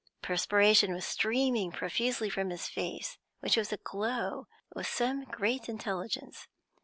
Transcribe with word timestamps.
Perspiration 0.23 0.95
was 0.95 1.05
streaming 1.05 1.71
profusely 1.71 2.27
from 2.27 2.49
his 2.49 2.67
face, 2.67 3.19
which 3.39 3.55
was 3.55 3.71
aglow 3.71 4.47
with 4.73 4.87
some 4.87 5.25
great 5.25 5.69
intelligence. 5.69 6.47